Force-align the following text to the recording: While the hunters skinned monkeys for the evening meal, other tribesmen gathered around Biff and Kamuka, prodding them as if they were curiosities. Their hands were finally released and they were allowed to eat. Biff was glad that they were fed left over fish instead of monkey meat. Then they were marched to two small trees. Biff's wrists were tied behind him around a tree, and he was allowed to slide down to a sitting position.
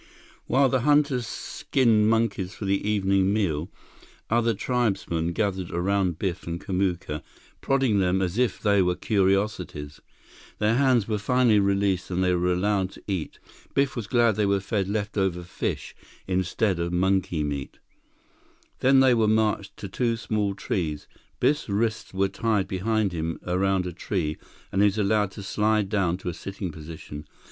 While 0.47 0.67
the 0.67 0.79
hunters 0.79 1.27
skinned 1.27 2.09
monkeys 2.09 2.55
for 2.55 2.65
the 2.65 2.89
evening 2.89 3.31
meal, 3.31 3.69
other 4.31 4.55
tribesmen 4.55 5.31
gathered 5.31 5.69
around 5.69 6.17
Biff 6.17 6.47
and 6.47 6.59
Kamuka, 6.59 7.21
prodding 7.61 7.99
them 7.99 8.19
as 8.19 8.39
if 8.39 8.59
they 8.59 8.81
were 8.81 8.95
curiosities. 8.95 10.01
Their 10.57 10.73
hands 10.73 11.07
were 11.07 11.19
finally 11.19 11.59
released 11.59 12.09
and 12.09 12.23
they 12.23 12.33
were 12.33 12.51
allowed 12.51 12.89
to 12.93 13.03
eat. 13.05 13.37
Biff 13.75 13.95
was 13.95 14.07
glad 14.07 14.31
that 14.31 14.37
they 14.37 14.45
were 14.47 14.59
fed 14.59 14.87
left 14.89 15.19
over 15.19 15.43
fish 15.43 15.93
instead 16.25 16.79
of 16.79 16.91
monkey 16.91 17.43
meat. 17.43 17.77
Then 18.79 19.01
they 19.01 19.13
were 19.13 19.27
marched 19.27 19.77
to 19.77 19.87
two 19.87 20.17
small 20.17 20.55
trees. 20.55 21.07
Biff's 21.39 21.69
wrists 21.69 22.11
were 22.11 22.27
tied 22.27 22.67
behind 22.67 23.11
him 23.11 23.39
around 23.45 23.85
a 23.85 23.93
tree, 23.93 24.37
and 24.71 24.81
he 24.81 24.85
was 24.87 24.97
allowed 24.97 25.29
to 25.33 25.43
slide 25.43 25.89
down 25.89 26.17
to 26.17 26.29
a 26.29 26.33
sitting 26.33 26.71
position. 26.71 27.27